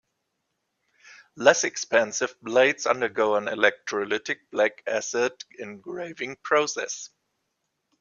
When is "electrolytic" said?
3.45-4.39